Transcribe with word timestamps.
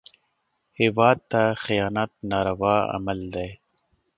هېواد 0.79 1.17
ته 1.31 1.41
خیانت 1.63 2.11
ناروا 2.29 2.75
عمل 2.95 3.19
دی 3.33 3.49